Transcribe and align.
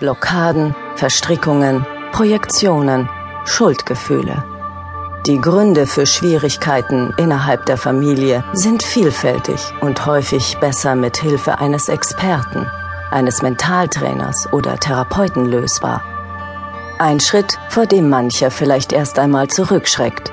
Blockaden, 0.00 0.74
Verstrickungen, 0.96 1.84
Projektionen, 2.12 3.08
Schuldgefühle. 3.44 4.44
Die 5.26 5.40
Gründe 5.40 5.86
für 5.86 6.06
Schwierigkeiten 6.06 7.12
innerhalb 7.18 7.66
der 7.66 7.76
Familie 7.76 8.44
sind 8.52 8.82
vielfältig 8.82 9.60
und 9.80 10.06
häufig 10.06 10.56
besser 10.58 10.94
mit 10.94 11.18
Hilfe 11.18 11.58
eines 11.58 11.88
Experten, 11.88 12.66
eines 13.10 13.42
Mentaltrainers 13.42 14.52
oder 14.52 14.78
Therapeuten 14.78 15.46
lösbar. 15.46 16.02
Ein 16.98 17.20
Schritt, 17.20 17.58
vor 17.68 17.86
dem 17.86 18.08
mancher 18.08 18.50
vielleicht 18.50 18.92
erst 18.92 19.18
einmal 19.18 19.48
zurückschreckt. 19.48 20.32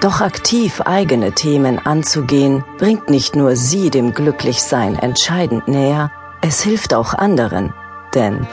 Doch 0.00 0.20
aktiv 0.20 0.80
eigene 0.82 1.32
Themen 1.32 1.78
anzugehen, 1.78 2.64
bringt 2.78 3.10
nicht 3.10 3.34
nur 3.34 3.56
sie 3.56 3.90
dem 3.90 4.14
Glücklichsein 4.14 4.96
entscheidend 4.96 5.68
näher, 5.68 6.10
es 6.42 6.60
hilft 6.60 6.94
auch 6.94 7.14
anderen. 7.14 7.74
Denn 8.14 8.46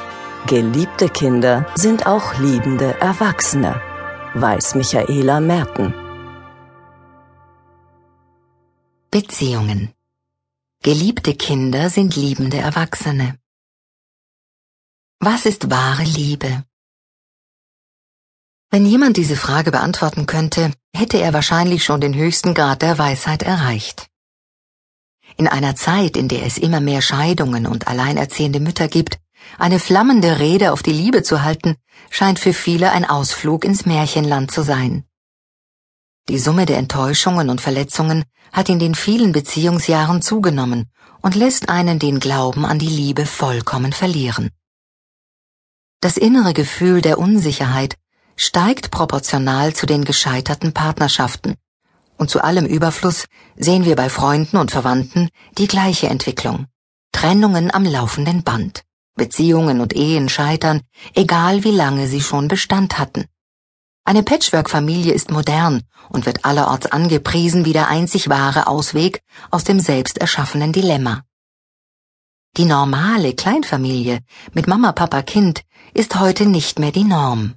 geliebte 0.48 1.10
Kinder 1.10 1.66
sind 1.76 2.06
auch 2.06 2.38
liebende 2.40 3.00
Erwachsene 3.00 3.82
weiß 4.36 4.76
Michaela 4.76 5.40
Merten. 5.40 5.94
Beziehungen. 9.12 9.94
Geliebte 10.82 11.36
Kinder 11.36 11.90
sind 11.90 12.16
liebende 12.16 12.58
Erwachsene. 12.58 13.38
Was 15.20 15.46
ist 15.46 15.70
wahre 15.70 16.04
Liebe? 16.04 16.66
Wenn 18.72 18.86
jemand 18.86 19.18
diese 19.18 19.36
Frage 19.36 19.72
beantworten 19.72 20.26
könnte, 20.26 20.74
hätte 20.96 21.22
er 21.22 21.32
wahrscheinlich 21.32 21.84
schon 21.84 22.02
den 22.02 22.16
höchsten 22.16 22.56
Grad 22.56 22.82
der 22.82 22.98
Weisheit 22.98 23.44
erreicht. 23.44 24.08
In 25.38 25.48
einer 25.48 25.76
Zeit, 25.76 26.18
in 26.18 26.28
der 26.28 26.44
es 26.46 26.58
immer 26.58 26.80
mehr 26.80 27.02
Scheidungen 27.02 27.68
und 27.68 27.88
alleinerziehende 27.88 28.60
Mütter 28.60 28.88
gibt, 28.88 29.20
eine 29.60 29.80
flammende 29.80 30.40
Rede 30.40 30.72
auf 30.72 30.84
die 30.84 30.94
Liebe 30.94 31.24
zu 31.24 31.44
halten, 31.44 31.76
scheint 32.10 32.40
für 32.40 32.54
viele 32.54 32.92
ein 32.92 33.06
Ausflug 33.06 33.66
ins 33.66 33.86
Märchenland 33.86 34.52
zu 34.52 34.62
sein. 34.64 35.06
Die 36.30 36.40
Summe 36.40 36.66
der 36.66 36.78
Enttäuschungen 36.78 37.50
und 37.50 37.60
Verletzungen 37.60 38.24
hat 38.52 38.70
in 38.70 38.80
den 38.80 38.96
vielen 38.96 39.32
Beziehungsjahren 39.32 40.22
zugenommen 40.22 40.90
und 41.22 41.36
lässt 41.36 41.70
einen 41.70 42.00
den 42.00 42.20
Glauben 42.20 42.66
an 42.66 42.80
die 42.80 42.88
Liebe 42.88 43.26
vollkommen 43.26 43.92
verlieren. 43.92 44.50
Das 46.00 46.18
innere 46.18 46.54
Gefühl 46.54 47.02
der 47.02 47.18
Unsicherheit 47.18 47.96
steigt 48.36 48.92
proportional 48.92 49.74
zu 49.74 49.86
den 49.86 50.06
gescheiterten 50.06 50.74
Partnerschaften, 50.74 51.56
und 52.18 52.30
zu 52.30 52.44
allem 52.44 52.66
Überfluss 52.66 53.26
sehen 53.56 53.86
wir 53.86 53.96
bei 53.96 54.10
Freunden 54.10 54.58
und 54.58 54.72
Verwandten 54.72 55.30
die 55.58 55.68
gleiche 55.68 56.08
Entwicklung. 56.08 56.68
Trennungen 57.12 57.74
am 57.74 57.86
laufenden 57.86 58.44
Band. 58.44 58.84
Beziehungen 59.16 59.82
und 59.82 59.94
Ehen 59.96 60.30
scheitern, 60.30 60.82
egal 61.14 61.64
wie 61.64 61.72
lange 61.72 62.08
sie 62.08 62.22
schon 62.22 62.48
Bestand 62.48 62.98
hatten. 62.98 63.26
Eine 64.06 64.24
Patchwork-Familie 64.24 65.14
ist 65.14 65.32
modern 65.32 65.84
und 66.10 66.26
wird 66.26 66.44
allerorts 66.44 66.88
angepriesen 66.88 67.64
wie 67.66 67.74
der 67.74 67.88
einzig 67.88 68.30
wahre 68.30 68.68
Ausweg 68.68 69.22
aus 69.50 69.64
dem 69.64 69.80
selbst 69.80 70.18
erschaffenen 70.18 70.74
Dilemma. 70.74 71.24
Die 72.58 72.66
normale 72.66 73.34
Kleinfamilie 73.34 74.20
mit 74.52 74.68
Mama, 74.68 74.92
Papa, 74.92 75.22
Kind 75.22 75.64
ist 75.94 76.20
heute 76.20 76.46
nicht 76.46 76.80
mehr 76.80 76.92
die 76.92 77.04
Norm. 77.04 77.56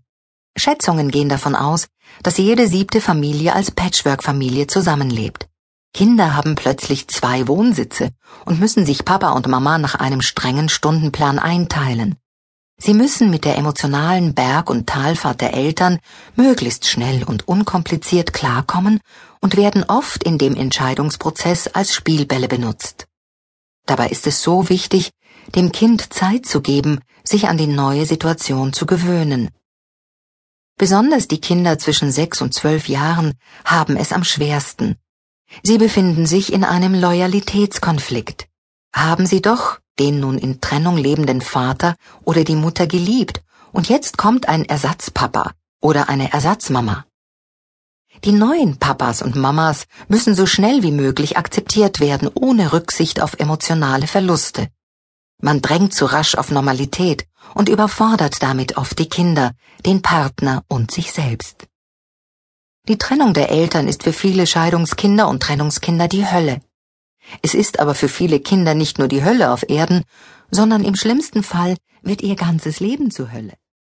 Schätzungen 0.56 1.10
gehen 1.10 1.28
davon 1.28 1.54
aus, 1.54 1.88
dass 2.22 2.38
jede 2.38 2.66
siebte 2.66 3.00
Familie 3.00 3.52
als 3.54 3.70
Patchwork-Familie 3.70 4.68
zusammenlebt. 4.68 5.45
Kinder 5.96 6.34
haben 6.34 6.56
plötzlich 6.56 7.08
zwei 7.08 7.48
Wohnsitze 7.48 8.10
und 8.44 8.60
müssen 8.60 8.84
sich 8.84 9.06
Papa 9.06 9.30
und 9.30 9.48
Mama 9.48 9.78
nach 9.78 9.94
einem 9.94 10.20
strengen 10.20 10.68
Stundenplan 10.68 11.38
einteilen. 11.38 12.16
Sie 12.78 12.92
müssen 12.92 13.30
mit 13.30 13.46
der 13.46 13.56
emotionalen 13.56 14.34
Berg- 14.34 14.68
und 14.68 14.86
Talfahrt 14.86 15.40
der 15.40 15.54
Eltern 15.54 15.98
möglichst 16.34 16.86
schnell 16.86 17.24
und 17.24 17.48
unkompliziert 17.48 18.34
klarkommen 18.34 19.00
und 19.40 19.56
werden 19.56 19.84
oft 19.84 20.22
in 20.22 20.36
dem 20.36 20.54
Entscheidungsprozess 20.54 21.68
als 21.68 21.94
Spielbälle 21.94 22.48
benutzt. 22.48 23.06
Dabei 23.86 24.10
ist 24.10 24.26
es 24.26 24.42
so 24.42 24.68
wichtig, 24.68 25.12
dem 25.54 25.72
Kind 25.72 26.12
Zeit 26.12 26.44
zu 26.44 26.60
geben, 26.60 27.00
sich 27.24 27.48
an 27.48 27.56
die 27.56 27.68
neue 27.68 28.04
Situation 28.04 28.74
zu 28.74 28.84
gewöhnen. 28.84 29.48
Besonders 30.76 31.26
die 31.26 31.40
Kinder 31.40 31.78
zwischen 31.78 32.12
sechs 32.12 32.42
und 32.42 32.52
zwölf 32.52 32.86
Jahren 32.86 33.32
haben 33.64 33.96
es 33.96 34.12
am 34.12 34.24
schwersten, 34.24 34.98
Sie 35.62 35.78
befinden 35.78 36.26
sich 36.26 36.52
in 36.52 36.64
einem 36.64 36.94
Loyalitätskonflikt. 36.94 38.46
Haben 38.92 39.26
Sie 39.26 39.42
doch 39.42 39.78
den 39.98 40.20
nun 40.20 40.38
in 40.38 40.60
Trennung 40.60 40.96
lebenden 40.96 41.40
Vater 41.40 41.96
oder 42.24 42.44
die 42.44 42.56
Mutter 42.56 42.86
geliebt 42.86 43.42
und 43.72 43.88
jetzt 43.88 44.18
kommt 44.18 44.48
ein 44.48 44.64
Ersatzpapa 44.64 45.52
oder 45.80 46.08
eine 46.08 46.32
Ersatzmama. 46.32 47.04
Die 48.24 48.32
neuen 48.32 48.78
Papas 48.78 49.22
und 49.22 49.36
Mamas 49.36 49.86
müssen 50.08 50.34
so 50.34 50.46
schnell 50.46 50.82
wie 50.82 50.92
möglich 50.92 51.36
akzeptiert 51.36 52.00
werden, 52.00 52.30
ohne 52.32 52.72
Rücksicht 52.72 53.20
auf 53.20 53.34
emotionale 53.38 54.06
Verluste. 54.06 54.68
Man 55.42 55.60
drängt 55.60 55.92
zu 55.92 56.06
rasch 56.06 56.34
auf 56.34 56.50
Normalität 56.50 57.26
und 57.54 57.68
überfordert 57.68 58.42
damit 58.42 58.78
oft 58.78 58.98
die 58.98 59.08
Kinder, 59.08 59.52
den 59.84 60.00
Partner 60.00 60.64
und 60.68 60.90
sich 60.90 61.12
selbst. 61.12 61.66
Die 62.88 62.98
Trennung 62.98 63.34
der 63.34 63.50
Eltern 63.50 63.88
ist 63.88 64.04
für 64.04 64.12
viele 64.12 64.46
Scheidungskinder 64.46 65.28
und 65.28 65.42
Trennungskinder 65.42 66.06
die 66.06 66.30
Hölle. 66.30 66.60
Es 67.42 67.54
ist 67.54 67.80
aber 67.80 67.96
für 67.96 68.08
viele 68.08 68.38
Kinder 68.38 68.74
nicht 68.74 69.00
nur 69.00 69.08
die 69.08 69.24
Hölle 69.24 69.50
auf 69.50 69.68
Erden, 69.68 70.04
sondern 70.52 70.84
im 70.84 70.94
schlimmsten 70.94 71.42
Fall 71.42 71.76
wird 72.02 72.22
ihr 72.22 72.36
ganzes 72.36 72.78
Leben 72.78 73.10
zur 73.10 73.32
Hölle. 73.32 73.54